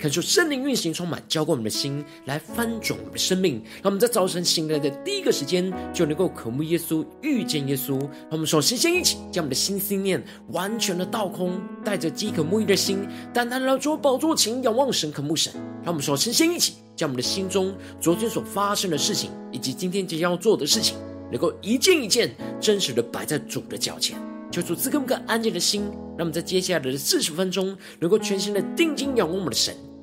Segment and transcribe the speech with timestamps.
[0.00, 3.62] 感受圣灵运行充满，浇灌我们的心，来翻转我们的生命。
[3.82, 8.00] 让我们在早晨醒来的第一个时间，就能够渴慕耶稣，遇见耶稣。
[8.00, 15.52] 让我们首先先一起将我们的心思念完全的倒空，带着饥渴慕义的心，单单来到主宝座前仰望神，渴慕神。
[15.84, 20.96] 让我们首先先一起将我们的心中昨天所发生的事情，以及今天即将要做的事情，
[21.30, 24.16] 能够一件一件真实的摆在主的脚前。
[24.50, 25.82] 求主赐给我们个安静的心，
[26.16, 29.76] 让我们在接下来的四十分钟，能够全心的定睛仰望我们的神，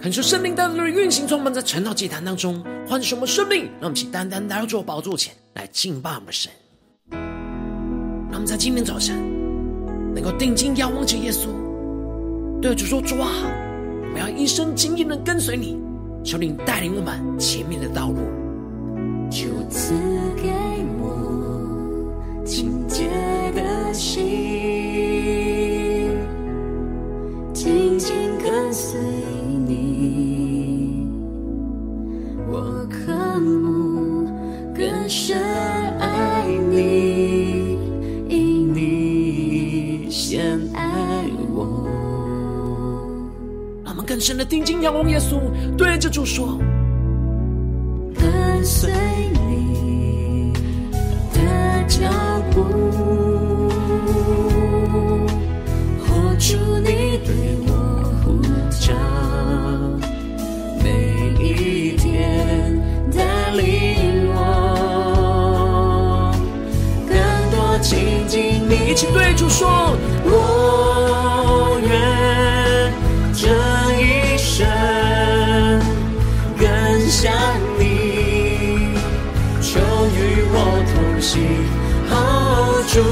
[0.00, 3.64] 感受圣灵带来的运行，充满在晨祷祭坛当中，唤醒我们生命。
[3.80, 6.52] 让我们起单单来到主宝座前来敬拜我们神。
[7.10, 9.16] 让我们在今天早晨
[10.14, 11.48] 能够定睛仰望着耶稣，
[12.62, 13.28] 对主说：“主啊，
[14.02, 15.76] 我们要一生紧紧的跟随你，
[16.24, 18.20] 求你带领我们前面的道路。”
[19.28, 19.94] 就赐
[46.08, 46.58] 着主说
[48.18, 48.90] ：“跟随
[49.44, 50.54] 你
[51.34, 51.38] 的
[51.86, 52.08] 脚
[52.50, 52.62] 步，
[56.00, 56.08] 活
[56.38, 57.30] 出你对
[57.66, 57.67] 我
[82.98, 83.04] 住，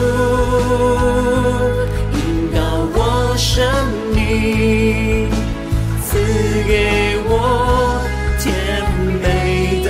[2.12, 2.18] 引
[2.52, 2.58] 导
[2.92, 2.98] 我
[3.38, 3.62] 生
[4.12, 5.30] 命，
[6.02, 6.18] 赐
[6.66, 8.02] 给我
[8.40, 8.44] 甜
[9.22, 9.24] 美
[9.84, 9.88] 的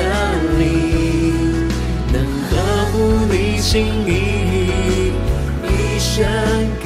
[0.58, 1.66] 灵，
[2.12, 2.14] 能
[2.50, 2.52] 呵
[2.92, 2.94] 护
[3.32, 4.10] 你心意，
[5.64, 6.14] 一生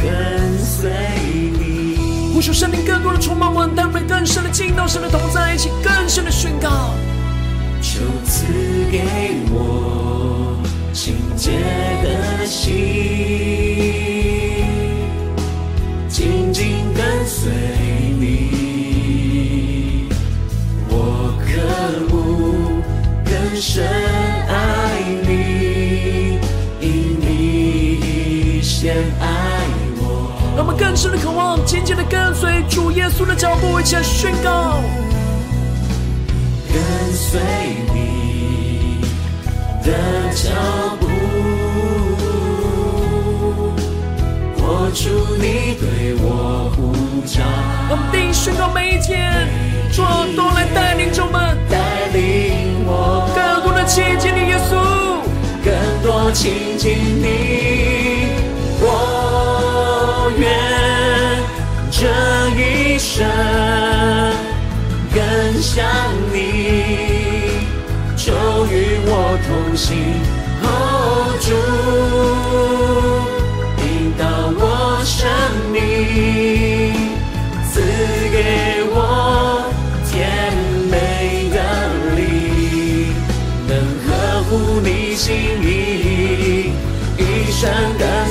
[0.00, 0.92] 跟随
[1.58, 2.30] 你。
[2.32, 6.94] 呼求生命更多的充满我，带我们更深的进到神的同在一起，更深的宣告。
[7.82, 8.44] 求赐
[8.88, 9.02] 给
[9.50, 10.39] 我清
[11.40, 11.52] 洁
[12.02, 12.74] 的心，
[16.06, 17.50] 紧紧跟随
[18.20, 20.06] 你。
[20.90, 21.48] 我渴
[22.10, 22.82] 慕
[23.24, 23.88] 更深
[24.48, 26.38] 爱你，
[26.78, 29.24] 因你先爱
[29.96, 30.04] 我。
[30.54, 34.82] 让我们更深的渴望，紧紧的跟随主耶稣的脚步，一起来宣告。
[36.70, 36.82] 跟
[37.14, 37.40] 随
[37.94, 39.00] 你
[39.82, 39.90] 的
[40.34, 40.50] 脚
[44.92, 46.92] 出你对我呼
[47.26, 47.42] 召。
[47.90, 49.48] 我们定宣告每一天，
[49.92, 50.02] 主
[50.36, 54.70] 都来带领着我们，带领我更多的亲近你，耶稣，
[55.64, 55.72] 更
[56.02, 57.24] 多亲近你。
[58.82, 60.48] 我愿
[61.90, 62.08] 这
[62.58, 63.26] 一生。
[65.12, 65.84] 更像
[66.32, 66.38] 你，
[68.16, 68.32] 就
[68.66, 69.88] 与我同行
[71.40, 71.48] 住，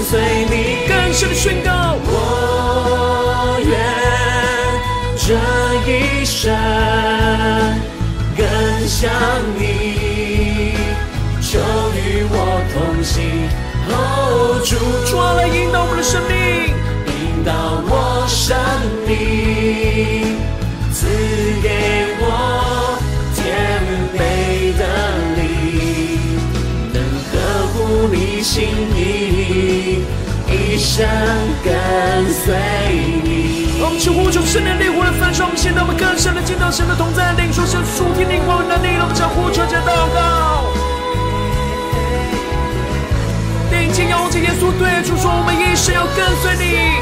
[0.09, 0.19] 随
[0.49, 0.87] 你。
[0.87, 3.69] 更深的宣告，我愿
[5.15, 5.27] 这
[5.87, 6.51] 一生
[8.35, 8.43] 更
[8.87, 9.11] 像
[9.59, 10.73] 你，
[11.39, 11.59] 求
[11.93, 12.33] 与我
[12.73, 13.47] 同行。
[13.91, 14.75] 哦，主，
[15.05, 16.73] 主啊，来引导我们的生命，
[17.05, 17.53] 引导
[17.87, 18.57] 我生
[19.05, 20.35] 命，
[20.91, 21.05] 赐
[21.61, 21.67] 给
[22.19, 22.23] 我
[30.99, 31.07] 一生
[31.63, 31.71] 跟
[32.33, 32.53] 随
[33.23, 33.79] 你。
[33.79, 40.67] 我们求呼求圣灵烈火的焚烧，我们现在我们更深的见到神的同在，领受神属天灵光的能力，让我们将呼求着祷告。
[43.71, 46.99] 定睛仰望着耶稣，对主说：我们一生要跟随你。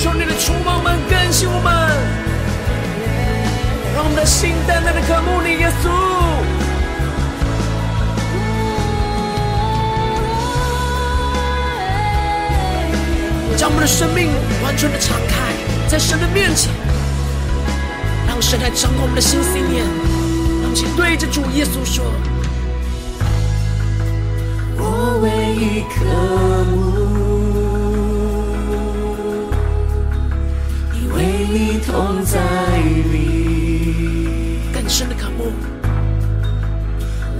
[0.00, 1.68] 求你的触摸我们，更新我们，
[3.94, 6.23] 让我们的心单单的渴慕你，耶稣。
[13.56, 14.28] 将我们的生命
[14.62, 15.54] 完全的敞开，
[15.88, 16.72] 在神的面前，
[18.26, 19.84] 让神来掌控我们的心思念。
[20.62, 22.04] 让我们对着主耶稣说
[24.76, 26.04] ：“我唯一渴
[26.70, 26.74] 慕，
[30.98, 31.16] 因为
[31.48, 32.40] 你同在
[33.12, 35.52] 里，更深的渴慕。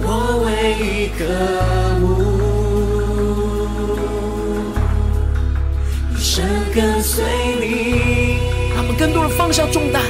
[0.01, 0.07] 我
[0.45, 0.47] 唯
[0.79, 1.25] 一渴
[1.99, 2.05] 慕。”
[6.75, 7.23] 跟随
[7.61, 8.37] 你，
[8.75, 10.01] 让我们更多的放下重担，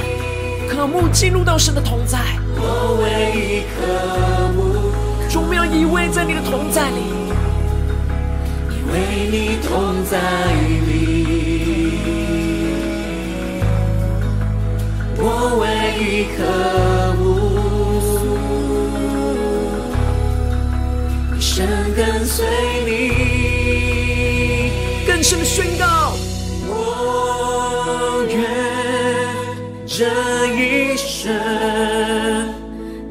[0.68, 2.18] 渴慕进入到神的同在。
[2.56, 3.86] 我唯一渴
[4.52, 4.90] 慕，
[5.30, 6.98] 主，我们要依偎在你的同在里，
[8.72, 8.94] 依偎
[9.30, 10.18] 你同在
[10.88, 10.90] 里。
[15.18, 15.24] 我
[15.60, 15.64] 唯
[16.02, 16.42] 一渴
[17.22, 17.22] 慕，
[21.38, 21.64] 一生
[21.94, 22.44] 跟随
[22.84, 22.90] 你，
[25.06, 25.95] 更深的宣告。
[29.98, 30.04] 这
[30.48, 31.32] 一生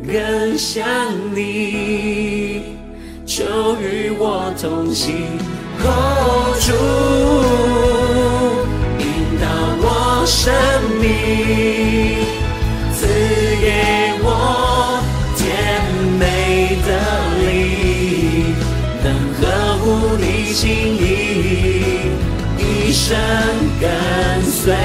[0.05, 0.85] 更像
[1.33, 2.61] 你，
[3.25, 3.43] 求
[3.81, 5.15] 与我同行。
[5.79, 6.71] 哦，主
[8.99, 9.03] 引
[9.41, 9.47] 导
[9.81, 10.53] 我生
[11.01, 11.03] 命，
[12.93, 13.07] 赐
[13.59, 13.65] 给
[14.21, 15.01] 我
[15.35, 15.43] 甜
[16.19, 16.21] 美
[16.85, 16.89] 的
[17.41, 18.53] 灵，
[19.03, 19.05] 能
[19.41, 19.43] 呵
[19.79, 19.83] 护
[20.19, 20.69] 你心
[21.01, 21.03] 意，
[22.59, 23.17] 一生
[23.81, 23.89] 跟
[24.43, 24.75] 随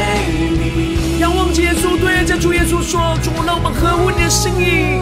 [2.91, 4.99] 说：“主，让我们合乎你的心意，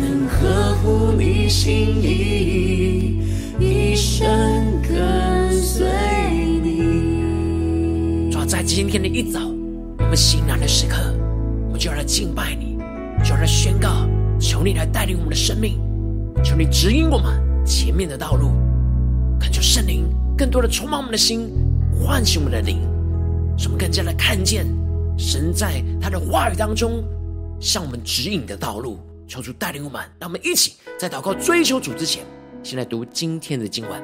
[0.00, 3.20] 能合乎你心意，
[3.60, 4.26] 一生
[4.80, 5.86] 跟随
[6.64, 9.40] 你。”主要在今天的一早，
[9.98, 10.96] 我们醒来的时刻，
[11.66, 12.78] 我们就要来敬拜你，
[13.22, 14.08] 就要来宣告，
[14.40, 15.78] 求你来带领我们的生命，
[16.42, 18.48] 求你指引我们前面的道路，
[19.38, 20.06] 恳求圣灵
[20.38, 21.50] 更多的充满我们的心，
[22.00, 22.78] 唤醒我们的灵。
[23.58, 24.66] 使我们更加的看见
[25.18, 27.02] 神在他的话语当中
[27.58, 30.02] 向我们指引的道路，求主带领我们。
[30.18, 32.22] 让我们一起在祷告追求主之前，
[32.62, 34.02] 先来读今天的经文。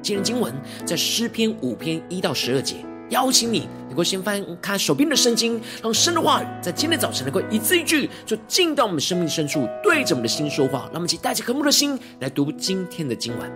[0.00, 0.54] 今天经文
[0.86, 2.76] 在诗篇五篇一到十二节。
[3.10, 10.84] 邀请你能够先翻开手边的圣经，让神的话语在今天早晨能够一字一句，就进到我们生命深处，对着我们的心说话。
[10.86, 13.52] 让我们一起带着渴慕的心来读今天的经文。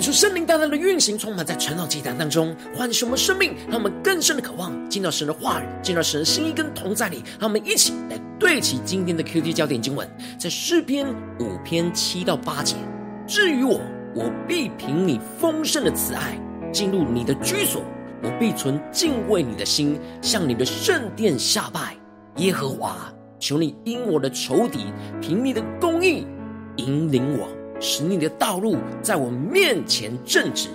[0.00, 7.22] 看出圣灵大大的运行，充满在晨祷祭坛当中，唤醒我们生命，让我们更深的渴望进到神的话语，进到神的心意跟同在里。
[7.38, 11.06] 让我们一起来对齐今天的 QT 焦点经文，在诗篇
[11.38, 12.76] 五篇七到八节。
[13.26, 13.78] 至于我，
[14.14, 16.40] 我必凭你丰盛的慈爱
[16.72, 17.82] 进入你的居所，
[18.22, 21.94] 我必存敬畏你的心，向你的圣殿下拜。
[22.36, 24.86] 耶和华，求你因我的仇敌，
[25.20, 26.26] 凭你的公义
[26.76, 27.46] 引领我。
[27.80, 30.68] 使你的道路在我面前正直，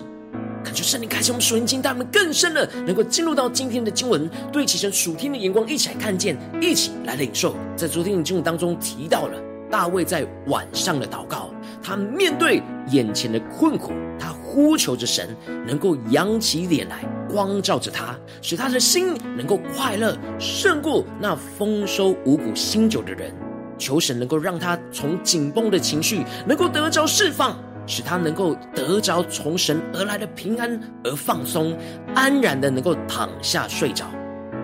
[0.63, 7.55] 感谢圣灵开启我们属灵经，带我们更深的能够进入到今天的经文，对齐神属天的眼光，一起来看见，一起来领受。
[7.75, 11.51] 在昨天的经文当中提到了大卫在晚上的祷告，
[11.83, 15.29] 他面对眼前的困苦，他呼求着神
[15.67, 23.31] 能够扬起脸来，光照着他，使他的心能够快乐，胜过那丰收五谷新酒的人。
[23.77, 31.77] 求神能够让他从紧绷的情绪能够得着释放，使他能够得着从神而来的平安而放松，
[32.13, 34.05] 安然的能够躺下睡着。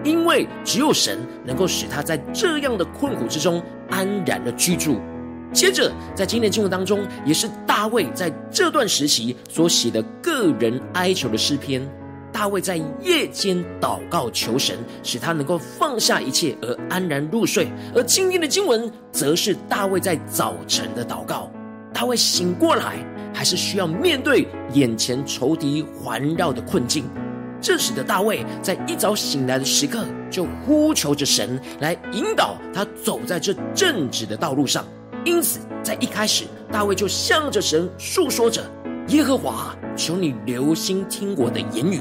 [0.03, 4.99] 因为只有神能够使他在这样的困苦之中安然的居住。
[5.53, 11.87] 接着，在今天的经文当中，也是大卫在这段时期所写的个人哀求的诗篇。
[12.31, 17.67] 大卫在夜间祷告求神，使他能够放下一切而安然入睡。
[17.93, 21.51] 而今天的经文，则是大卫在早晨的祷告。
[21.93, 22.95] 大卫醒过来，
[23.33, 27.03] 还是需要面对眼前仇敌环绕的困境。
[27.59, 34.85] 这使得大卫在一早醒来的时刻，就呼求着神来引导他走在这正直的道路上。
[35.25, 38.63] 因此，在一开始，大卫就向着神诉说着
[39.09, 41.99] ：“耶和华，求你留心听我的言语。”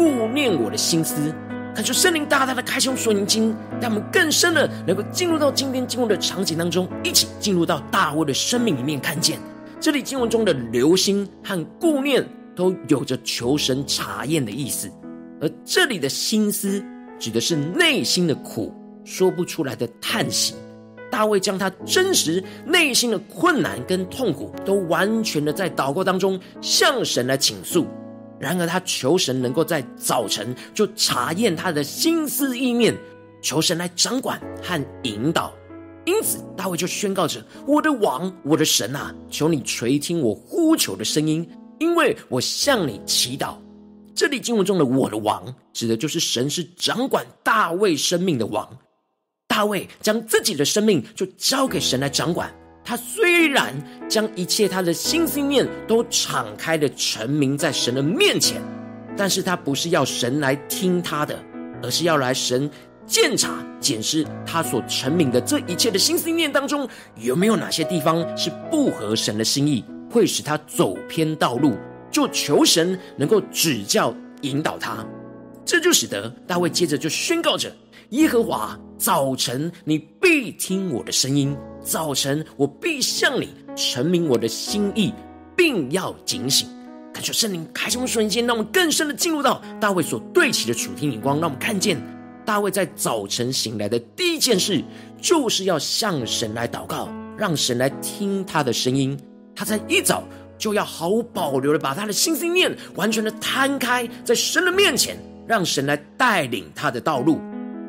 [0.00, 1.30] 顾念我的心思，
[1.74, 9.38] 感受圣灵大大的开胸说灵经，让我们更深的能够进入到今天经文的场景当中，一起进入到大卫的生命里面，看见
[9.78, 12.26] 这里经文中的留心和顾念
[12.56, 14.90] 都有着求神查验的意思，
[15.38, 16.82] 而这里的心思
[17.18, 20.54] 指的是内心的苦，说不出来的叹息。
[21.10, 27.86] 大卫将他真实内心的困难跟痛苦，都完全的在祷告当中向神来倾诉。
[28.40, 32.96] 然而，他求神能够在早晨就查验他的心思意念，
[33.42, 35.52] 求神来掌管和引导。
[36.06, 41.46] 因此，大卫就宣告着：“我的王，我的神啊，求你垂听我呼求的声音，
[41.78, 43.56] 因为我向你祈祷。”
[44.16, 48.66] 这里经文中的“我的王”指的就是神是掌管大卫生命的王。
[49.46, 52.50] 大卫将自己的生命就交给神来掌管。
[52.90, 53.72] 他虽然
[54.08, 58.60] 将一切他的心思念都敞开的陈明在神的面前，
[59.16, 61.38] 但是他不是要神来听他的，
[61.84, 62.68] 而是要来神
[63.06, 71.76] 检查、检视他所陈明的这一切的心思念当中，有没有哪些地方是不合神的心意，会使他走偏道路，
[72.10, 75.06] 就求神能够指教引导他。
[75.64, 77.72] 这就使得大卫接着就宣告着：
[78.10, 81.56] 耶和华，早晨你必听我的声音。
[81.80, 85.14] 早晨，我必向你陈明我的心意，
[85.56, 86.68] 并要警醒。
[87.14, 91.36] 感谢圣灵开启我们瞬间，让我们更深的进入到大卫所对齐的主天眼光。
[91.38, 92.02] 让我们看见
[92.44, 94.82] 大卫在早晨醒来的第一件事，
[95.22, 99.16] 就是要向神来祷告，让神来听他的声音。
[99.54, 100.24] 他在一早
[100.58, 107.40] 就要毫无保留的把他的心思念完全的摊开在神的面前，让神来带领他的道路。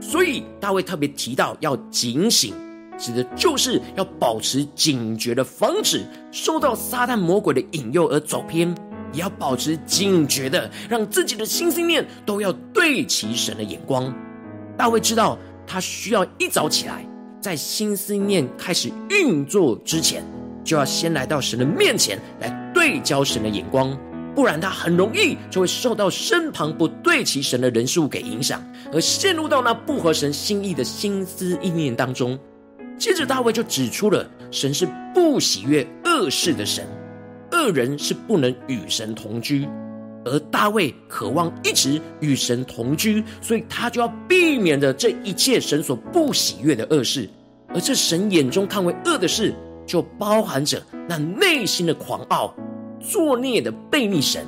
[0.01, 2.53] 所以大卫特别提到要警醒。
[2.97, 8.75] 指的就是要保持警觉的，防止受到撒旦魔鬼的引诱而走偏，
[9.11, 14.13] 也要保持警觉的，让自己的心思念都要对齐神的眼光。
[14.77, 17.03] 大卫知道，他需要一早起来，
[17.41, 20.23] 在心思念开始运作之前，
[20.63, 23.97] 就要先来到神的面前来对焦神的眼光，
[24.35, 32.39] 不然他很容易就会受到身旁不对齐神的人事物给影响，而陷入到那不合神心意的心思意念当中。
[32.97, 36.85] 接着，大卫就指出了神是不喜悦恶事的神，
[37.51, 39.67] 恶人是不能与神同居，
[40.23, 47.27] 而大卫渴望一直与神同居，所以他就要避免的这一切神所不喜悦的恶事。
[47.73, 49.53] 而这神眼中看为恶的事，
[49.85, 52.53] 就包含着那内心的狂傲、
[53.01, 54.45] 作孽的悖逆神，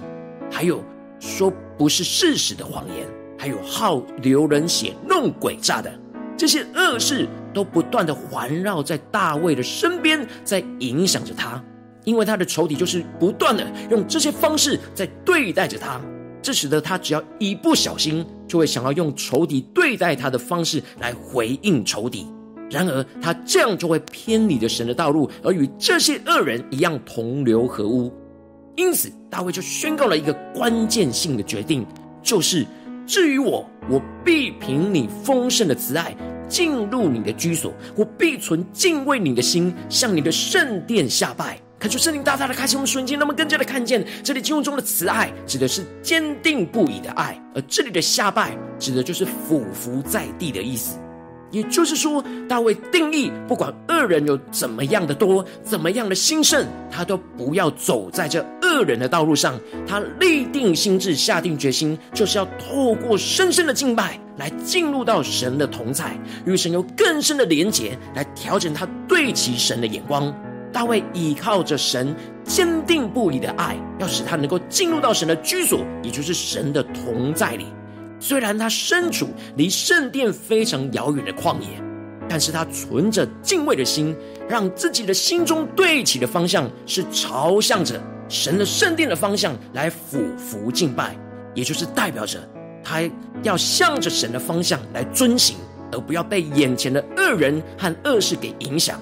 [0.52, 0.84] 还有
[1.20, 3.08] 说不是事实的谎言，
[3.38, 5.92] 还有好流人血、弄鬼诈的
[6.38, 7.28] 这些恶事。
[7.54, 11.64] 都不断的环绕在大卫的身边，在影响着他，
[12.04, 16.02] 因为他的仇敌就是不断的用这些方式在对待着他，
[16.42, 22.26] 这使得他只要一不小心，就会想要用仇敌对待他的方式来回应仇敌。
[22.72, 28.12] 然而他这样就会偏离了神的道路，而与这些恶人一样同流合污。
[28.76, 31.86] 因此，大卫就宣告了一个关键性的决定，
[32.22, 32.66] 就是
[33.06, 36.16] 至于我，我必凭你丰盛的慈爱
[36.48, 41.60] 进入你的居所，我必存敬畏你的心，向你的圣殿下拜。
[41.78, 50.98] 看出圣灵大大的开启我们瞬间，那么更加的看见这里经文中的慈爱，指的是坚定不移的爱；而这里的下拜，指的就是俯伏在地的意思。
[51.54, 59.58] 也就是说，大卫定义，不管恶人有怎么样的多，怎么样的兴盛，他都不要走在这恶人的道路上。
[59.88, 70.34] 他立定心智，下定决心，就是要透过深深的敬拜，来进入到神的同在，与神有更深的连结，来调整他对齐神的眼光。
[70.72, 77.68] 大卫倚靠着神坚定不移的爱，要使他能够进入到神的居所，也就是神的同在里。
[78.24, 79.28] 虽然他身处
[79.58, 81.68] 离圣殿非常遥远的旷野，
[82.30, 84.16] 但是他存着敬畏的心，
[84.48, 91.18] 让自己的心中对齐的方向是朝向着神的圣殿的方向来俯伏敬拜，
[91.54, 92.40] 也就是代表着
[92.82, 93.02] 他
[93.42, 95.58] 要向着神的方向来遵行，
[95.92, 98.98] 而不要被眼前的恶人和恶事给影响。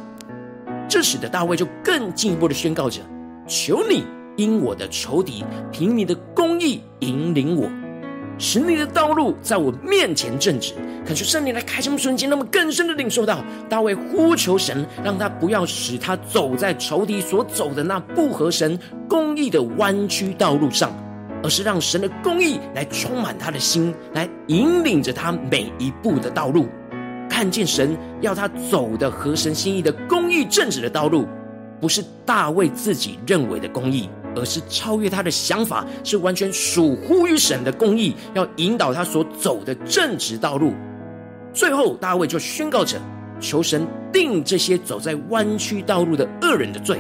[0.90, 3.00] 这使得大卫就更进一步的宣告着
[3.48, 4.04] ：“求你
[4.36, 7.70] 因我的仇敌，凭你的公义引领我，
[8.42, 10.74] 使你的道路在我面前正直。”
[11.06, 18.78] 恳求圣灵来开什么瞬间，那么更深的领受到大卫呼求神，让他不要使他走在仇敌所走的那不合神
[19.08, 20.92] 公义的弯曲道路上，
[21.44, 26.68] 而是让神的公义来充满他的心，来引领着他每一步的道路。
[27.28, 31.26] 看见神要他走的合神心意的公义正直的道路，
[31.80, 40.74] 不是大卫自己认为的公义，而是超越他的想法，是完全属乎于神的公义，要引导他所走的正直道路。
[41.54, 43.00] 最后，大卫就宣告着：
[43.40, 47.00] 求神定这些走在弯曲道路的恶人的罪，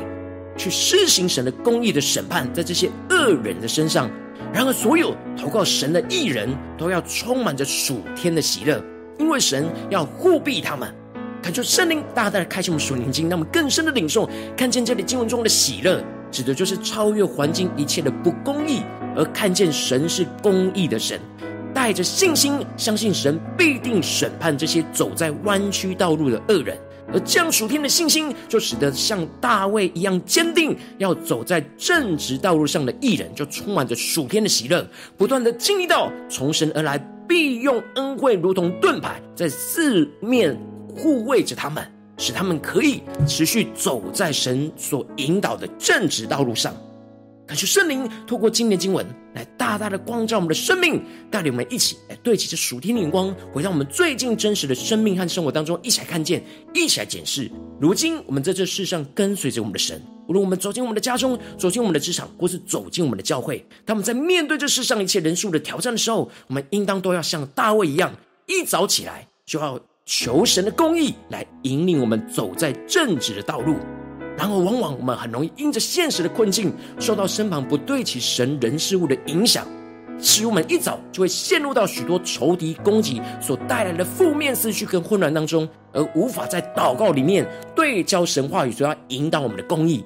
[0.58, 4.10] 去施行神的公义的审判在这些恶人的身上。
[4.54, 8.84] 然而，所有投靠神的义人都要充满着属天的喜乐。
[9.20, 10.92] 因为神要护庇他们，
[11.44, 18.82] 恳求圣灵大大的开启我们属灵经，让我们更深的领受，看见这里经文中的喜乐，指的就是超越环境一切的不公义，
[19.16, 21.20] 而看见神是公义的神，
[21.74, 26.78] 带着信心相信神必定审判这些走在弯曲道路的恶人，
[27.14, 37.00] 而这样属天的信心，就使得像大卫一样坚定要走在正直道路上的艺人，就充满着属天的喜乐，不断的经历到从神而来。
[37.30, 40.54] 必用恩惠如同盾牌，在四面
[40.94, 41.82] 护卫着他们，
[42.22, 46.72] 使他们可以持续走在神所引导的正直道路上。
[47.48, 49.04] 感谢圣灵透过今天经文
[49.34, 56.44] 来大大的光照我们的生命，带领我们一起来对齐这属天的眼光，回到我们最近真实的生命和生活当中，一起来看见，
[56.76, 57.52] 一起来检视。
[57.80, 68.14] 如今我们在这世上跟随着我们的神，无论我们走进我们的家中，走进我们的职场，或是走进我们的教会，当我们在面对这世上一切人数的挑战的时候，我们应当都要像大卫一样，
[68.46, 69.80] 一早起来就要
[70.14, 73.78] 求神的公义来引领我们走在正直的道路。
[74.38, 79.66] 然而，往往我们很容易因着现实的困境，受到身旁不对齐神人事物的影响，
[80.20, 90.04] 使我们一早就会陷入到许多仇敌攻击所带来的负面思绪跟混乱当中，而无法在祷告里面对焦神话语，所要引导我们的公义。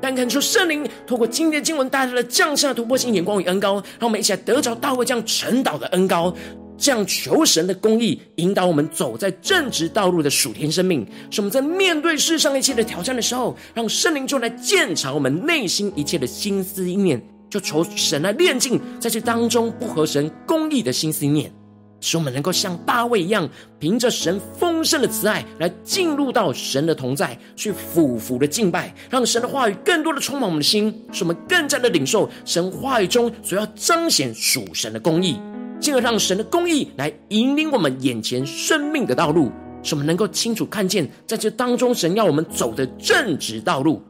[0.00, 6.32] 但恳求圣灵透过今天的经文带来了降下突破性眼光与恩膏，让我们一起来得着大卫这样晨祷的恩膏。
[6.78, 21.52] 这样求神的公义引导我们走在正直道路的属天生命，使我们在面对世上一切的挑战的时候，让圣灵就来鉴察我们内心一切的心思意念，就求神来炼净在这当中不合神公义的心思意念，
[22.00, 23.48] 使我们能够像大卫一样，
[23.80, 35.36] 凭着神丰盛的慈爱来进入到神的同在，去俯伏的敬拜，让神的话语更多的充满我们的心，使我们更加的领受神话语中所要彰显属神的公义。
[35.80, 39.50] 进而让神的公义来引领我们眼前生命的道路，
[39.82, 44.02] 使我们能够清楚看见，在这当中，神要我们走的正直道路，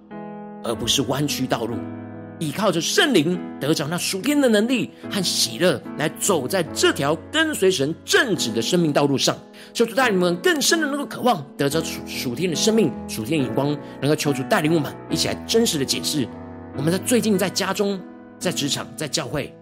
[0.65, 1.77] 而不是弯曲道路。
[2.41, 9.37] 依靠着圣灵，得着那属天的能力和喜乐，来走在这条跟随神正直的生命道路上。
[9.75, 16.29] 求主带领我们更深的能够渴望得着属属天的生命、属天的眼光，能够求主带领我们一起来真实的解释。
[16.77, 18.01] 我们在最近在家中、
[18.39, 19.53] 在职场、在教会。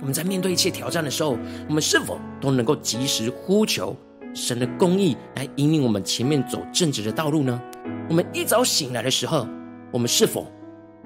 [0.00, 1.36] 我们在面对一切挑战的时候，
[1.68, 3.94] 我们是否都能够及时呼求
[4.34, 7.60] 神的公义来引领我们前面走正直的道路呢？
[8.08, 9.46] 我们一早醒来的时候，
[9.92, 10.46] 我们是否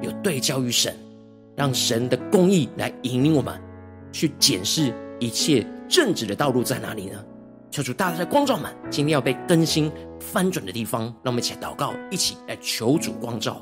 [0.01, 0.97] 有对焦于神，
[1.57, 3.61] 让神的公义来引领我们
[4.13, 7.25] 去检视一切正直的道路在哪里呢？
[7.71, 13.61] 求主大大的光照们，今天要被更新翻转的地方，让我们一起来祷告，一起来求主光照。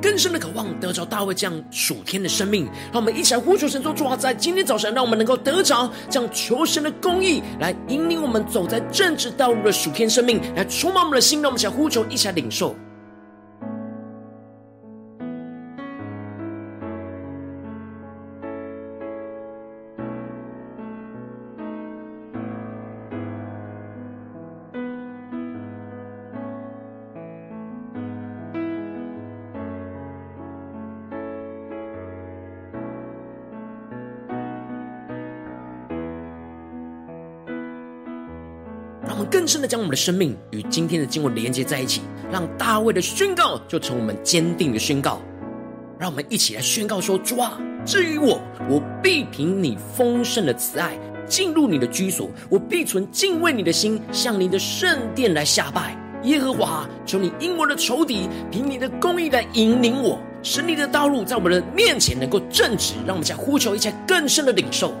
[0.00, 2.64] 更深的渴望得着大卫这样属天的生命。
[2.92, 11.40] 让我们一起来呼求神说：主啊，在今天早晨，让我们能够得着这样求神的公义，来引领我们走在正直道路的属天生命，来充满我们的心。
[11.42, 12.74] 让我们一起来呼求，一起来领受。
[39.50, 45.20] 深的将我们的生命与今天的经文连接在一起，让大卫的宣告就成我们坚定的宣告。
[45.98, 55.96] 让我们一起来宣告说：主啊，至于我，我必凭你丰盛的慈爱进入你的居所，我必存敬畏你的心，向你的圣殿来下拜。
[56.22, 62.94] 耶和华，求你因我的仇敌，凭你的公义来引领我，使你的道路在我们的面前能够正直。
[63.04, 64.94] 让我们在呼求一切更深的领受。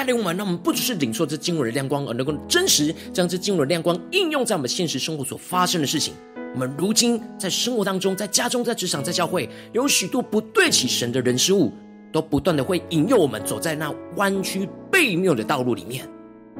[0.00, 6.14] 带领我们，让我们不只是领受这经文的亮光，而能够真实将这经文的亮光应用在我们现实生活所发生的事情。
[6.54, 11.70] 我们如今在生活当中，在家中，在职场，在教会，有许多不对起神的人事物，
[12.10, 16.08] 都不断的会引诱我们走在那弯曲背谬的道路里面。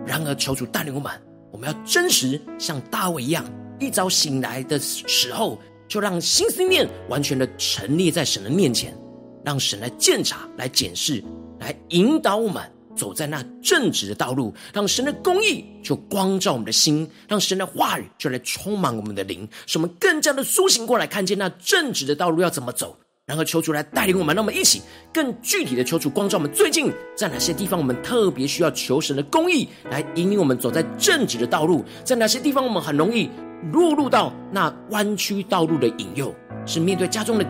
[0.07, 1.11] 然而，求主带领我们，
[1.51, 3.43] 我们要真实像大卫一样，
[3.79, 8.95] 一早醒来的时候，就让心思念完全的陈列在神的面前，
[9.43, 11.25] 让神来鉴察、来检视、
[11.59, 12.63] 来引导我们。
[13.01, 22.95] 走在那正直的道路，让神的公义就光照我们的心，让神的话语就来充满我们的灵，使我们更加的苏醒过来，看见那正直的道路要怎么走。
[23.25, 24.83] 然后求主来带领我们，让我们一起
[25.15, 26.53] 更具体的求主光照我们。
[26.53, 31.83] 最近在哪些地方我们特别需要求神的公义来引领我们走在正直的道路？
[32.05, 33.31] 在哪些地方我们很容易
[33.73, 36.35] 落入到那弯曲道路的引诱？
[36.67, 37.45] 是面对家中的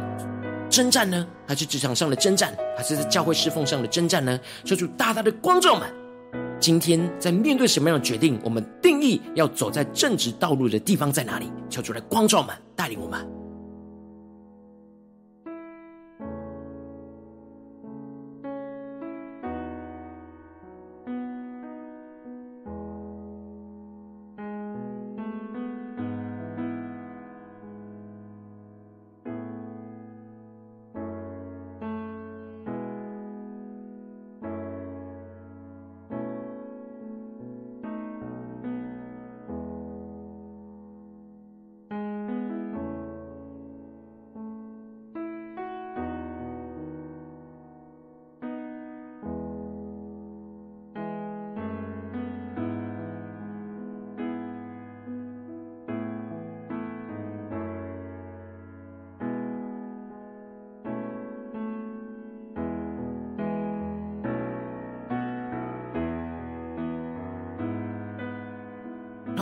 [0.70, 4.38] 征战呢，还是职场上的征战，还是在教会侍奉上的征战呢？
[4.64, 5.92] 求主大大的光照们，
[6.60, 8.40] 今天在面对什么样的决定？
[8.44, 11.50] 我们定义要走在正直道路的地方在哪里？
[11.68, 13.39] 求主来光照们，带领我们。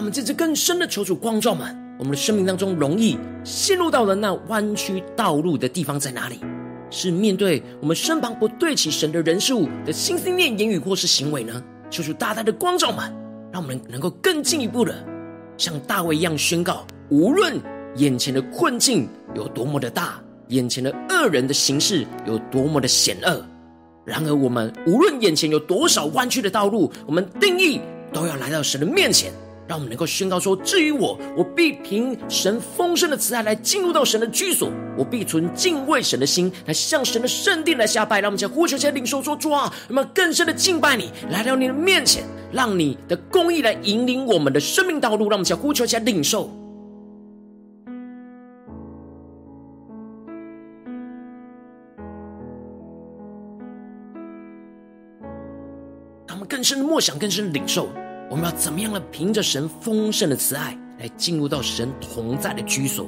[0.08, 6.40] 们在这更深的求主光照们，我们的生命当中容易陷入到的那弯曲道路的地方在哪里？
[6.88, 11.62] 是面对我们身旁不对齐神的人事物的心思念、言语或是行为呢？
[11.90, 13.14] 求主大大的光照们，
[13.52, 14.94] 让我们能够更进一步的
[15.58, 17.60] 像大卫一样宣告：无论
[17.96, 20.18] 眼前的困境有多么的大，
[20.48, 23.44] 眼前的恶人的形势有多么的险恶，
[24.06, 27.78] 然而我们无论眼前有多少弯曲的道路，我们定义
[28.10, 29.30] 都要来到神的面前。
[29.68, 38.18] 让我们能够宣告说：至于我，我必凭神丰盛的慈爱来进入到神的居所，我必存敬畏神的心，来向神的圣殿来下拜。
[38.18, 45.28] 让我们将呼求、来领受说：主啊，我们更深的敬拜你，来到你的面前，让你的公义来引领我们的生命道路。
[45.28, 46.50] 让我们将呼求、来领受。
[56.26, 57.86] 让我们更深的默想，更深的领受。
[58.30, 63.06] 我们要怎么样的凭着神丰盛的慈爱来进入到神同在的居所？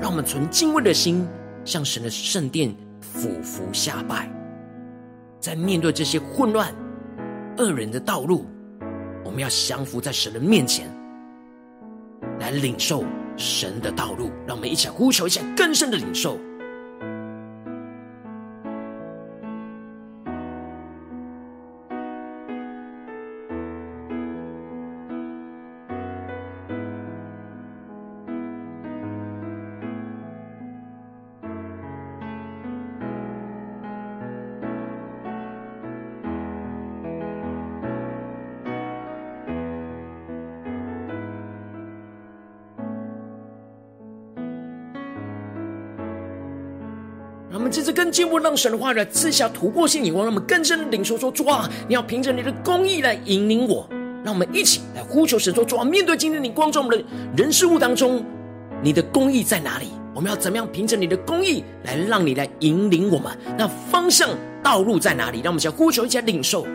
[0.00, 1.24] 让我们存敬畏的心，
[1.64, 4.28] 向神的圣殿俯伏下拜。
[5.38, 6.74] 在面对这些混乱、
[7.58, 8.46] 恶人的道路，
[9.24, 10.90] 我们要降服在神的面前，
[12.40, 13.04] 来领受
[13.36, 14.30] 神的道路。
[14.46, 16.36] 让我们一起来呼求一下更深的领受。
[47.94, 53.88] 更进一步，让神的话语来赐下突破性眼光，让我们更深的领受说：主啊，你要凭着你的公义来引领我。
[54.24, 57.04] 让我们一起来呼求神说：主啊，面对今天你光照我们的
[57.36, 58.24] 人事物当中，
[58.82, 59.86] 你的公义在哪里？
[60.14, 63.36] 我们要怎么样凭着你的公义来让你来引领我们？
[63.56, 64.30] 那方向
[64.62, 65.40] 道路在哪里？
[65.40, 66.66] 让我们先呼求，一起来领受。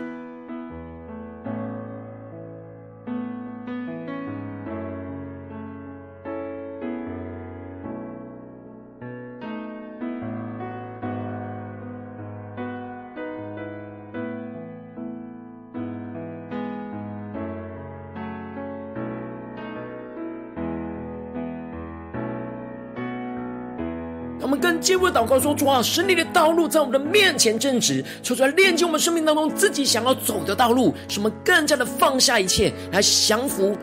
[24.50, 33.78] 我们更进一步祷告说：主啊，使你的道路在我们的面前正直，求主来炼净我们生命当中自己想要走的道路，使我们更加的放下一切，来降服、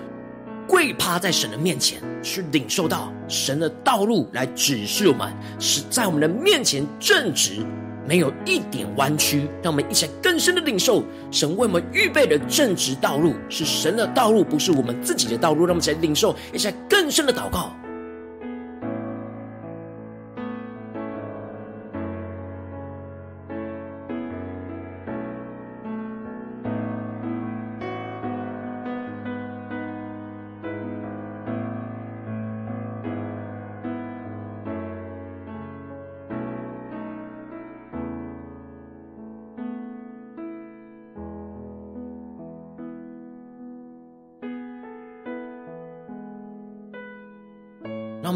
[0.67, 7.65] 跪趴在神的面前，去领受到神的道路来指示我们，使在我们的面前正直，
[8.05, 9.47] 没有一点弯曲。
[9.63, 11.01] 让我们一起来更深的领受
[11.31, 15.65] 神为我们预备的正直道路，是神的道路，不是我们自己的道路。
[15.65, 17.73] 让我们一起来领受，一起来更深的祷告。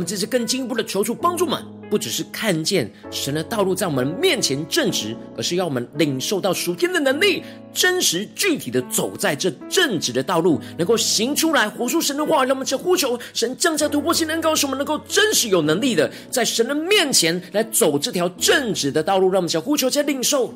[0.01, 12.43] 们这次更进一步的求主帮助们，不只是看见神的道路在我们面前正直，而是要我们领受到属天的能力，真实具体的走在这正直的道路，能够行出来，活出神的话。
[12.43, 19.29] 让我们去呼求神降下突破性能，告诉我们能够真实有能力的，在神的面前来走这条正直的道路。
[19.29, 20.51] 让我们去呼求，去领受。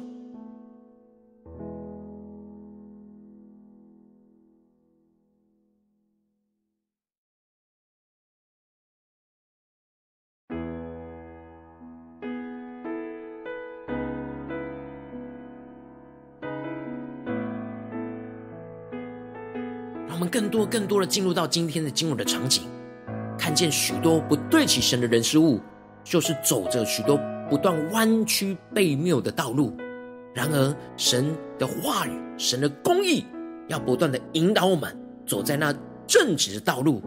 [20.15, 22.63] 我们更多、更多的进入到今天的经文的场景，
[23.37, 25.59] 看见许多不对起神的人事物，
[26.05, 29.75] 就是走着许多不断弯曲背谬的道路。
[30.33, 33.25] 然而，神的话语、神的公义，
[33.67, 34.97] 要不断的引导我们
[35.27, 35.75] 走在那
[36.07, 37.01] 正直的道路，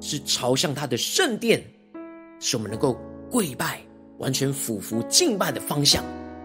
[0.00, 1.62] 是朝向他的圣殿，
[2.40, 2.98] 使我们能够
[3.30, 3.82] 跪拜、
[4.16, 6.02] 完全俯伏敬拜的方向，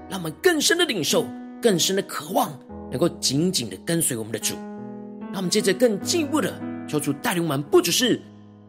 [0.09, 1.25] 让我们更深的领受、
[1.61, 2.51] 更深的渴望，
[2.89, 4.55] 能够紧紧的跟随我们的主。
[5.31, 6.53] 让我们接着更进一步的
[6.87, 8.19] 求主带领我们，不只是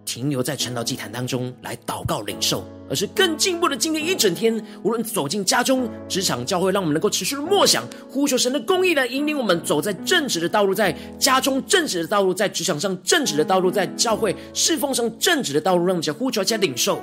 [0.04, 17.02] 停留在晨祷祭坛当中来祷告领受，而是更进一步的今天一整天，无论走进家中、职场、教会，让我们能够持续的默想，呼求神的公义来引领我们走在正直的道路，在家中正直的道路，在职场上正直的道路，在教会侍奉上正直的道路，让我们呼求加领受。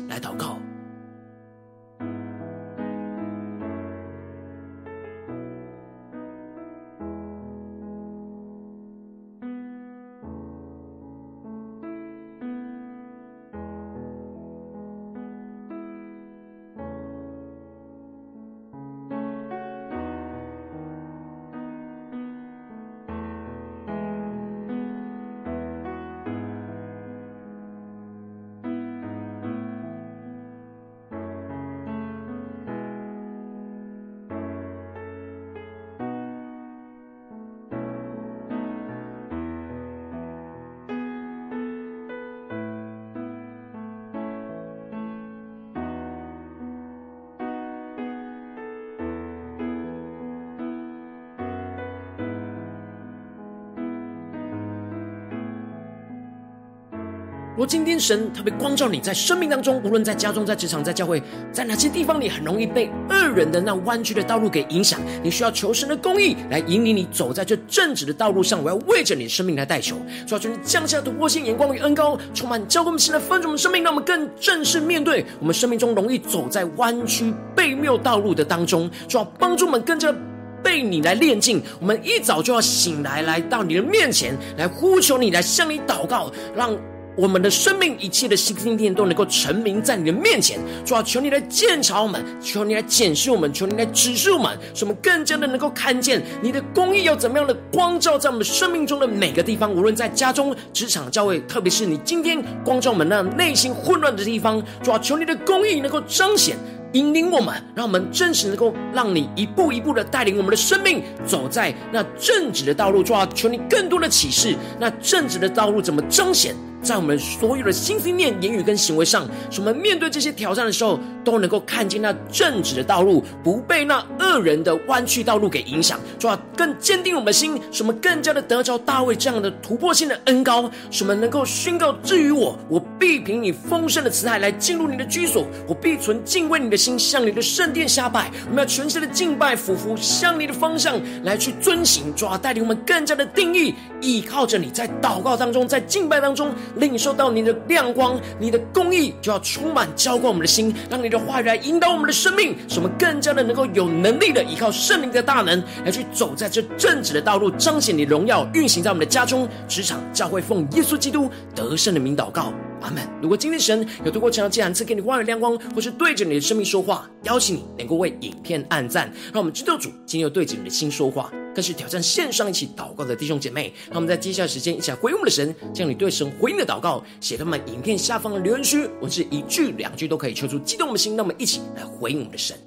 [57.57, 64.97] 若今天神特别光照你在生命当中，无论在家中、在职场、在教会，在哪些地方，你很容易被恶人的那弯曲的道路给影响。
[65.21, 68.63] 你需要求神的公义来引领你走在这正直的道路上。
[68.63, 78.89] 我要为着你的生命来代求，主要求你降下突破性眼光与恩膏，充满教灌我们现在丰盛的生命，让我们更正式面对我们生命中容易走在弯曲悖谬道路的当中。
[79.09, 80.15] 主要帮助我们跟着
[80.63, 81.61] 被你来炼净。
[81.81, 86.73] 我们一早就要醒来，来到你的面前来呼求你，来向你祷告，让。
[87.21, 106.57] 我们的生命一切的心思意念都能够陈明在你的面前，主啊，求你来鉴察我们，求你来检视我们，求你来指示我们，使我们更加的能够看见你的公义要怎么样的光照在我们生命中的每个地方，无论在家中、职场、教会，特别是你今天光照我们那内心混乱的地方，主啊，求你的公义能够彰显。
[106.93, 113.01] 引领我们，让我们真实能够让你一步一步的带领我们的生命走在那正直的道路。
[113.01, 125.99] 主啊，求你更多的启示，那正直的道路怎么彰显在我们所有的心思念、言语跟行为上，使我们面对这些挑战的时候，都能够看见那正直的道路，不被那恶人的弯曲道路给影响。
[126.17, 162.53] 主啊，更坚定我们的心，使我们更加的得着大卫这样的突破性的恩膏，使我们能够宣告：至于我，我必凭你丰盛的慈爱来进入你的居所，我必存敬畏你的心向你的圣殿下拜，我们要全心的敬拜，俯伏向你的方向来去遵行，主啊，带领我们更加的定义，依靠着你，在祷告当中，在敬拜当中，领受到你的亮光，你的公义就要充满浇灌我们的心，让你的话语来引导我们的生命，使我们更加的能够有能力的依靠圣灵的大能来去走在这正直的道路，彰显你荣耀，运行在我们的家中、职场、教会，奉耶稣基督得胜的名祷告。
[162.81, 163.07] 阿门。
[163.21, 173.73] 如果今天神有透过这样的祭坛赐给你话语亮光，或是对着你的生命说话，邀请你能够为影片按赞，让我们知道主今天又对着你的心说话，更是挑战线上一起祷告的弟兄姐妹。
[173.87, 181.15] 让我们在接下来时间一起来回应我们的神，将你对神回应的祷告写在我们影片下方的留言区，文字一句两句都可以，求出激动的心。
[181.15, 182.57] 那我们一起来回应我们的神。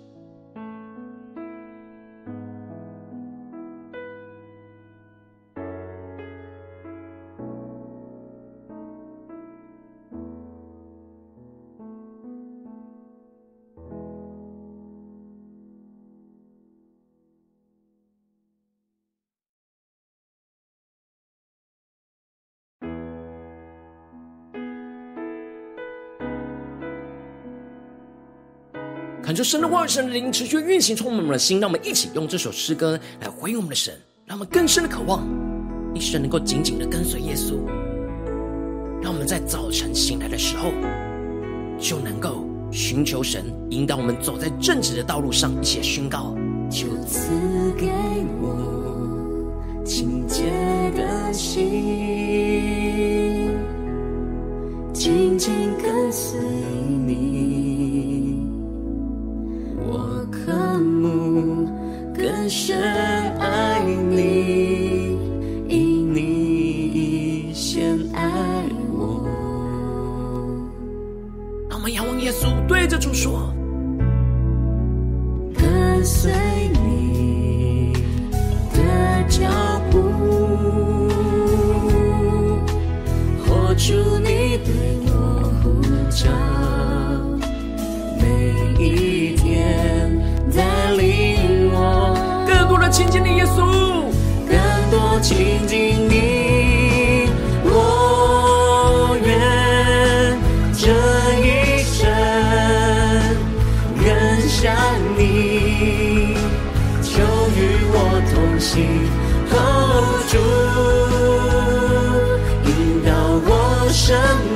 [29.24, 31.58] 看出神的话语、神的灵持续运行，充满我们的心。
[31.58, 33.94] 让我们一起用这首诗歌来回应我们的神，
[34.26, 35.26] 让我们更深的渴望
[35.94, 37.54] 一生能够紧紧的跟随耶稣。
[39.00, 40.70] 让我们在早晨醒来的时候，
[41.78, 46.36] 就能够寻求神引导我们走在正直的道路上，一起宣告：
[46.70, 47.30] 求赐
[47.78, 47.86] 给
[48.42, 50.42] 我清洁
[50.94, 51.64] 的心，
[54.92, 55.50] 紧紧
[55.82, 56.38] 跟随
[57.06, 57.53] 你。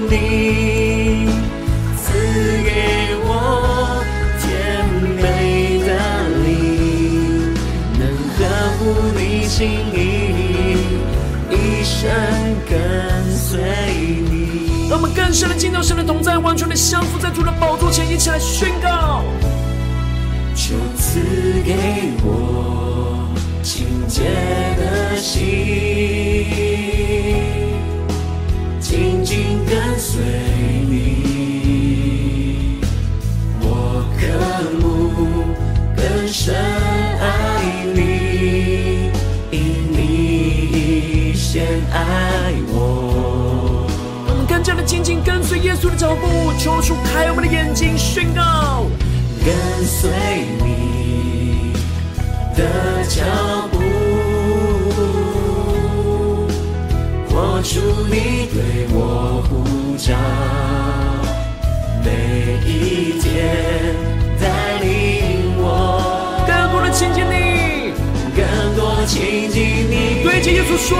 [0.08, 1.26] 你，
[1.96, 2.12] 赐
[2.64, 2.70] 给
[3.24, 4.02] 我
[4.40, 4.46] 甜
[5.16, 5.88] 美的
[6.44, 7.54] 灵，
[7.98, 8.02] 能
[8.36, 8.38] 呵
[8.78, 8.80] 护
[9.16, 9.58] 你心
[9.92, 9.96] 意，
[11.50, 11.98] 一生
[12.68, 12.72] 跟
[13.36, 13.60] 随
[14.30, 14.88] 你。
[14.88, 19.22] 让我们更深的进到神的同在，完全的相服在主的宝座前，一起来宣告。
[20.54, 21.20] 就赐
[21.64, 21.74] 给
[22.24, 23.28] 我
[23.62, 24.22] 清洁
[24.76, 25.46] 的心，
[29.28, 30.22] 紧跟随
[30.88, 32.80] 你。
[33.60, 34.22] 我渴
[34.80, 34.86] 慕
[35.94, 36.56] 更深
[37.20, 37.26] 爱
[37.92, 39.10] 你，
[39.50, 39.58] 因
[39.92, 43.86] 你先爱我。
[44.26, 48.86] 我们更加的紧紧跟随耶稣的脚步，求主开我们的眼睛，宣告。
[49.44, 49.54] 跟
[49.84, 50.08] 随
[50.64, 51.74] 你
[52.56, 52.64] 的
[53.10, 53.67] 脚
[57.68, 59.52] 主，你对我呼
[59.98, 60.14] 召，
[62.02, 62.08] 每
[62.66, 63.26] 一天
[64.40, 64.46] 带
[64.80, 67.92] 领我，更多的亲近你，
[68.34, 68.40] 更
[68.74, 70.22] 多亲近你。
[70.24, 70.96] 对着耶稣说，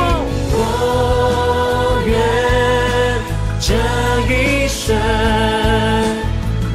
[0.53, 2.13] 我愿
[3.59, 3.73] 这
[4.31, 4.95] 一生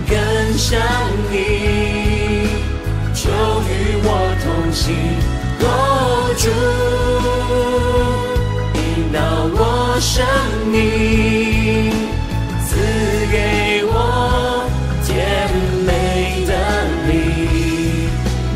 [0.09, 0.17] 更
[0.57, 0.81] 像
[1.29, 2.49] 你，
[3.13, 3.29] 就
[3.69, 4.09] 与我
[4.43, 4.81] 同行
[9.95, 10.25] 我生
[10.71, 11.91] 命，
[12.65, 12.75] 赐
[13.31, 14.65] 给我
[15.05, 15.13] 甜
[15.85, 16.51] 美的
[17.05, 18.09] 你，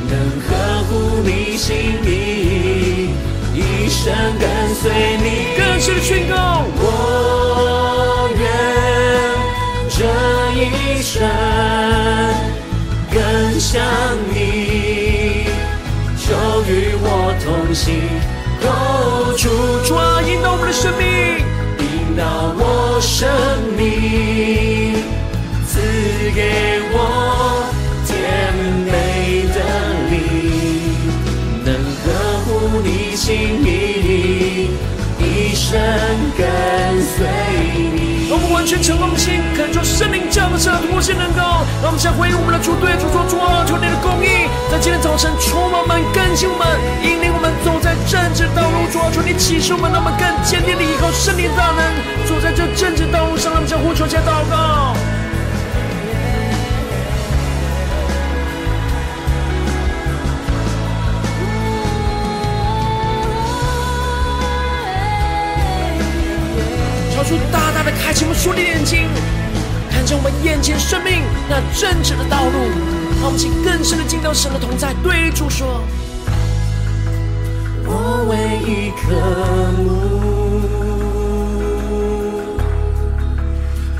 [0.10, 0.50] 能呵
[0.86, 0.90] 护
[1.24, 1.70] 你心
[2.04, 3.14] 意，
[3.54, 4.44] 一生跟
[4.82, 4.90] 随
[5.22, 5.26] 你。
[5.56, 6.82] 更深的宣告，我
[8.34, 8.42] 愿
[9.94, 10.02] 这
[10.58, 10.66] 一
[11.04, 11.22] 生
[13.14, 13.80] 更像
[14.34, 15.46] 你，
[16.18, 16.34] 就
[16.66, 17.06] 与我
[17.46, 17.86] 同行
[22.18, 23.30] 引导我生
[23.78, 24.96] 命，
[25.68, 25.78] 赐
[26.34, 27.62] 给我
[28.08, 28.18] 甜
[28.90, 29.62] 美的
[30.10, 30.18] 灵，
[31.64, 32.10] 能呵
[32.42, 34.72] 护你心意，
[35.20, 35.80] 一生
[36.36, 36.42] 跟
[37.06, 37.28] 随
[37.94, 38.28] 你。
[38.32, 41.40] 让我们完全敞开心，恳求圣灵降下突破性能够，
[41.84, 46.66] 让我们先回应我们的主，对主说：主啊，求你的公义在今天早晨充满我们，更新我们，
[47.06, 48.67] 引领我们走在正直道。
[48.92, 51.82] 主啊，求你启示我们，让我们更坚定的依靠圣灵大能，
[52.26, 53.52] 走在这正直道路上。
[53.52, 54.96] 让我们将呼求下祷告。
[67.14, 69.10] 超出大大的开启我们属灵的眼睛，
[69.92, 72.70] 看见我们眼前生命那正直的道路，
[73.20, 75.82] 让我们请更深的进到神的同在，对主说：
[77.90, 77.92] 我
[78.30, 78.32] 唯
[78.68, 79.02] 一渴
[79.82, 79.86] 慕，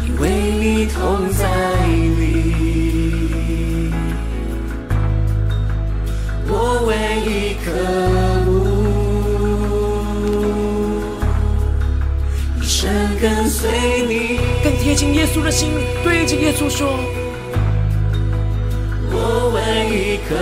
[0.06, 0.24] 因为
[0.60, 0.96] 你同
[1.32, 1.42] 在
[1.86, 2.22] 里。
[6.50, 6.52] 我
[6.88, 6.90] 唯
[7.26, 7.66] 一渴
[8.46, 8.48] 慕，
[12.62, 12.90] 一生
[13.22, 13.70] 跟随
[14.08, 14.40] 你。
[14.64, 15.70] 更贴近耶稣的心，
[16.04, 16.88] 对着耶稣说：
[19.12, 19.58] 我唯
[19.90, 20.36] 一渴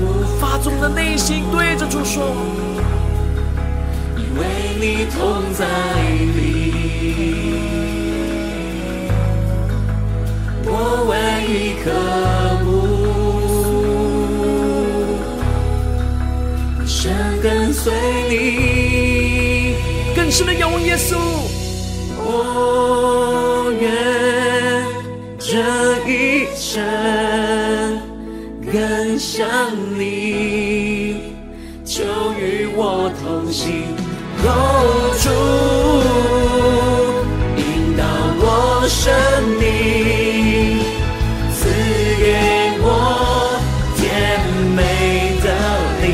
[0.00, 2.34] 慕，发自的内心对着主说：
[4.38, 4.40] 为
[4.78, 5.18] 你同
[5.54, 5.64] 在
[6.36, 6.38] 里。
[10.64, 10.68] 我
[11.08, 11.12] 唯
[11.48, 11.86] 一渴
[12.64, 12.68] 慕，
[16.84, 17.00] 一生
[17.42, 17.92] 跟随
[18.28, 18.32] 你。
[20.14, 21.16] 更深的仰望耶稣。
[22.22, 23.90] 我愿
[25.38, 25.48] 这
[26.06, 26.78] 一生
[28.70, 29.48] 更像
[29.98, 31.16] 你，
[31.84, 32.04] 就
[32.38, 33.96] 与我同行
[34.42, 35.28] ，Hold 住，
[37.56, 37.60] 引
[37.96, 38.02] 导
[38.38, 38.44] 我
[38.88, 39.12] 生
[39.58, 39.62] 命，
[41.54, 41.58] 赐
[42.18, 42.26] 给
[42.82, 42.86] 我
[43.96, 44.00] 甜
[44.74, 44.78] 美
[45.42, 45.46] 的
[46.02, 46.08] 灵，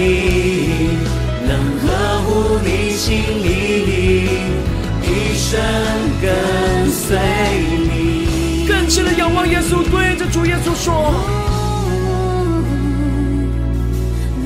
[1.47, 1.51] 能
[1.83, 1.85] 呵
[2.25, 2.27] 护
[2.65, 3.05] 你心
[3.43, 3.47] 意，
[5.03, 5.07] 一
[5.37, 5.51] 生
[6.21, 6.25] 跟
[6.91, 7.19] 随
[7.89, 8.67] 你。
[8.67, 11.15] 更深的仰望耶稣，对着主耶稣说。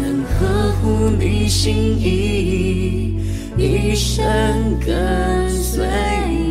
[0.00, 3.19] 能合乎你心意，
[3.60, 4.24] 一生
[4.80, 5.86] 跟随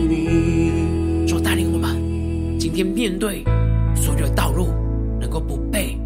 [0.08, 1.26] 你。
[1.26, 1.98] 主带领我们，
[2.60, 3.44] 今天面对
[3.96, 4.68] 所有的道路，
[5.20, 5.98] 能够不被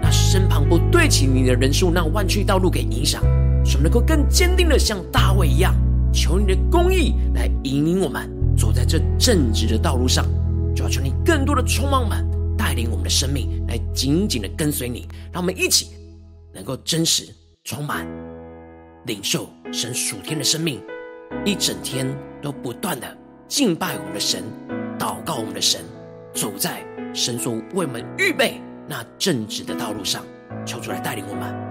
[0.00, 3.22] 那身旁不对齐你的人数那弯曲道路给影响，
[3.62, 5.74] 使我们能够更坚定的像大卫一样，
[6.14, 8.26] 求你的公义来引领我们
[8.56, 10.24] 走在这正直的道路上。
[10.74, 12.26] 就要求你更多的充满们，
[12.56, 15.88] 带领我们的生命来紧紧的跟随你，让我们一起
[16.54, 17.24] 能够真实
[17.64, 18.06] 充满
[19.04, 20.82] 领受神属天的生命，
[21.44, 22.06] 一整天
[22.40, 23.06] 都不断的
[23.46, 24.42] 敬拜我们的神，
[24.98, 25.82] 祷告我们的神，
[26.32, 30.24] 走在神所为我们预备那正直的道路上，
[30.64, 31.67] 求主来带领我们。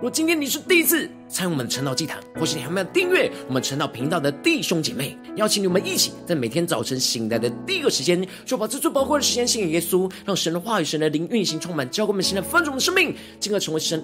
[0.00, 14.02] 如果今天你是第一次参与我们的晨祷祭坛，或是你还没有订阅我们晨祷频道的弟兄姐妹，邀请你们一起在每天早晨醒来的第一个时间，就把这最宝贵的时间献给耶稣，让神的话语、神的灵运行充满，教给我们现在丰足的生命，进而成为神。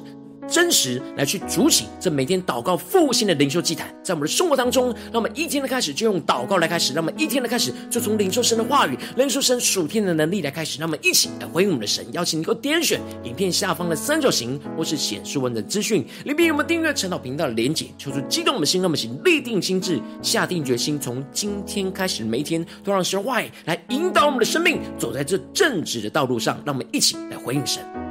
[0.48, 12.04] 真实来去主起这每天祷告复兴的灵修祭坛，在我们的生活当中，让我们一天的开始就用祷告来开始，让我们一天的开始就从领受神的话语、领受神属天的能力来开始，让我们一起来回应我们的神。
[12.12, 26.56] 邀请你给我点选影片下方的三角形，或是显示文的资讯里边有没有订阅陈祷频道的连结，求主激动我们的心，让我们行立定心志，下定决心，从今天开始每一天都让神话语来引导我们的生命，走在这正直的道路上。
[26.64, 28.05] 让我们一起来回应神。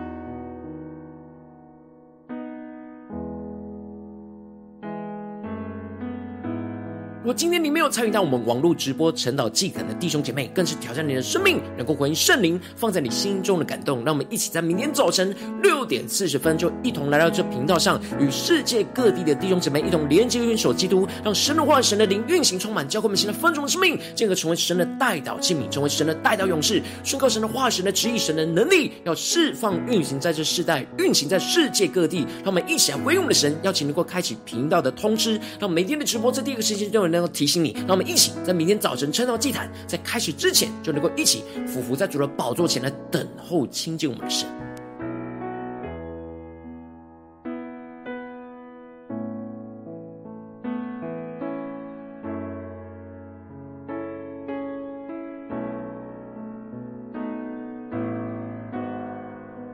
[7.25, 14.05] 如果今天你没有参与到我们网络直播晨祷祭坛的弟兄姐妹，更是挑战你的生命，能够回应圣灵放在你心中的感动。
[14.05, 32.19] 让我们一起在明天早晨六点四十分，就一同来到这频道上，与世界各地的弟兄姐妹一同连接、运手基督，让神的话、神的灵运行充满，教会我们新的丰盛的生命，进而成为神的代祷器皿，成为神的代祷勇士，宣告神的话、神的旨意、神的能力，要释放、运行在这世代，运行在世界各地。
[32.43, 37.14] 让我们一起来回应我们的神，邀请能够开启频道的通知，让每天的直播在第一个时间都有。
[37.15, 44.47] 能够提醒你，让我们一起在明天早晨晨祷祭坛在开始之前，就能够一起俯伏在主的宝座前来等候亲近我们的神。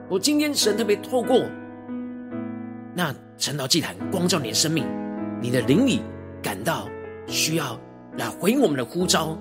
[0.10, 1.46] 我今天神特别透过
[2.94, 4.86] 那晨祷祭坛光照你的生命，
[5.42, 6.02] 你的灵里
[6.44, 6.91] 感到。
[7.28, 7.80] 需要
[8.18, 9.38] 来回应我们的呼召，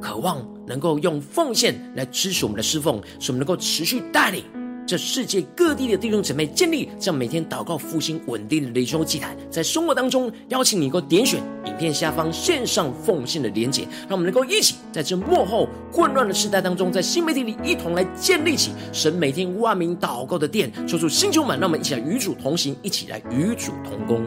[0.00, 4.44] 渴望能够用奉献来支持我们的侍奉，使我们能够持续带领
[4.86, 9.34] 这世界各地的弟兄姊妹建立这样每天祷告复兴稳定的灵修祭坛。
[9.50, 24.22] 在生活当中，邀请你能够点选影片下方线上奉献的连结，让我们能够一起在这幕后混乱的时代当中，在新媒体里一同来建立起神每天万名祷告的殿，说出星球们，让我们一起来与主同行，一起来与主同工。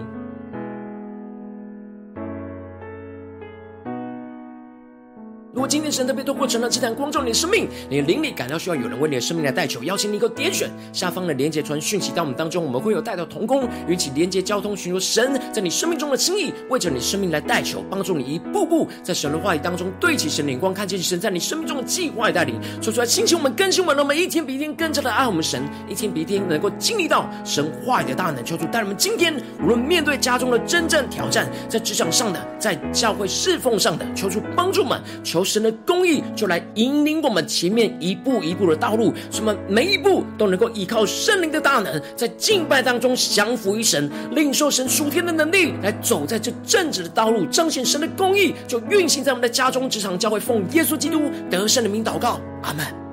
[5.67, 35.56] 今天神特别透过晨祷祭坛光照你的生命，你的灵里感到需要有人为你的生命来代求，邀请你一个点选下方的连结传讯息到我们当中，我们会有带到同工，与其连结交通，寻求神在你生命中的心意，为着你生命来代求，帮助你一步步在神的话语当中对齐神的眼光，看见神在你生命中的计划带领，说出来，兴起我们更新我们，让我们一天比一天更加的爱我们神，一天比一天能够经历到神话语的大能，求主带领我们今天无论面对家中的真正挑战，在职场上的，在教会侍奉上的，求主帮助们，求神。
[35.57, 53.06] 神的公义就来引领我们前面一步一步的道路，使我们每一步都能够依靠圣灵的大能，在敬拜当中降服于神，领受神属天的能力，来走在这正直的道路，彰显神的公义，就运行在我们的家中、职场、教会，奉耶稣基督得胜的名祷告，阿门。